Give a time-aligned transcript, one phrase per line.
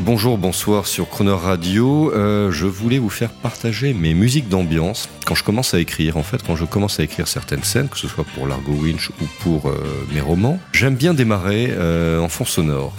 [0.00, 2.12] Bonjour, bonsoir sur Croner Radio.
[2.12, 6.16] Euh, je voulais vous faire partager mes musiques d'ambiance quand je commence à écrire.
[6.16, 9.10] En fait, quand je commence à écrire certaines scènes, que ce soit pour Largo Winch
[9.20, 12.94] ou pour euh, mes romans, j'aime bien démarrer euh, en fond sonore.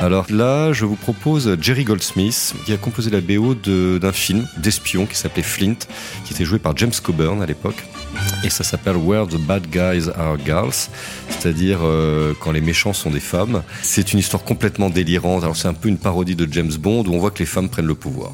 [0.00, 5.06] Alors là, je vous propose Jerry Goldsmith, qui a composé la BO d'un film d'espion
[5.06, 5.78] qui s'appelait Flint,
[6.24, 7.84] qui était joué par James Coburn à l'époque.
[8.44, 10.88] Et ça s'appelle Where the Bad Guys Are Girls,
[11.28, 13.62] c'est-à-dire euh, quand les méchants sont des femmes.
[13.82, 15.42] C'est une histoire complètement délirante.
[15.42, 17.68] Alors c'est un peu une parodie de James Bond où on voit que les femmes
[17.68, 18.32] prennent le pouvoir.